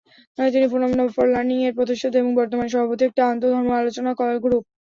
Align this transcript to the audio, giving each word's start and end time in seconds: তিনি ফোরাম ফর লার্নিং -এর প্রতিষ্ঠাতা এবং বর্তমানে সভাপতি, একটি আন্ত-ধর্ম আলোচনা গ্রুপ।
তিনি 0.37 0.67
ফোরাম 0.67 0.91
ফর 1.09 1.25
লার্নিং 1.33 1.57
-এর 1.59 1.77
প্রতিষ্ঠাতা 1.77 2.17
এবং 2.19 2.31
বর্তমানে 2.35 2.69
সভাপতি, 2.71 3.03
একটি 3.05 3.21
আন্ত-ধর্ম 3.23 3.69
আলোচনা 3.79 4.11
গ্রুপ। 4.43 4.63